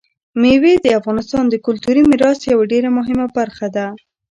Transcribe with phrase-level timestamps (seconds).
[0.41, 3.85] مېوې د افغانستان د کلتوري میراث یوه ډېره مهمه برخه ده.